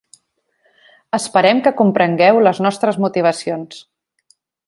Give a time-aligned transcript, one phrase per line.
[1.17, 3.87] Esperem que comprengueu les nostres motivacions.